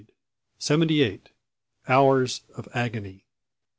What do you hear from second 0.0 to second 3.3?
CHAPTER SEVENTY EIGHT. HOURS OF AGONY.